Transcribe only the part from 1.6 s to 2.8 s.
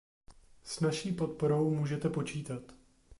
můžete počítat.